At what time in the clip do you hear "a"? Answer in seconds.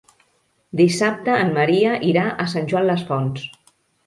2.45-2.49